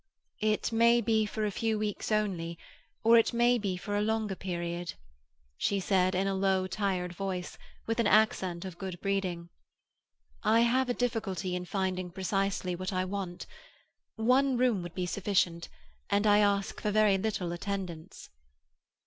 [0.41, 2.57] "It may be for a few weeks only,
[3.03, 4.95] or it may be for a longer period,"
[5.59, 9.49] she said in a low, tired voice, with an accent of good breeding.
[10.41, 13.45] "I have a difficulty in finding precisely what I want.
[14.15, 15.69] One room would be sufficient,
[16.09, 18.27] and I ask for very little attendance."